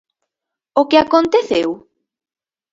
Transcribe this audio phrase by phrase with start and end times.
[0.79, 1.69] O que aconteceu?